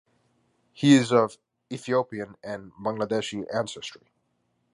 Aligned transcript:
He 0.73 0.95
is 0.95 1.11
of 1.11 1.37
Ethiopian 1.71 2.35
and 2.43 2.71
Bangladeshi 2.73 3.45
ancestry. 3.53 4.09